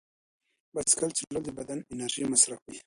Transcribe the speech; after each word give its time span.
بایسکل 0.73 1.11
چلول 1.17 1.41
د 1.45 1.49
بدن 1.59 1.79
انرژي 1.91 2.23
مصرفوي. 2.31 2.79